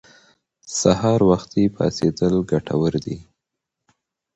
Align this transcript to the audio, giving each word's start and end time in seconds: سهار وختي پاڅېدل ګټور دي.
سهار 0.79 1.19
وختي 1.31 1.63
پاڅېدل 1.75 2.33
ګټور 2.51 2.93
دي. 3.05 3.17